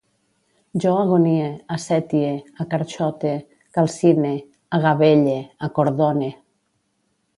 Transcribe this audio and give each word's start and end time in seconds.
Jo 0.83 0.93
agonie, 1.01 1.49
assetie, 1.75 2.31
acarxote, 2.65 3.35
calcine, 3.79 4.33
agabelle, 4.79 5.37
acordone 5.69 6.33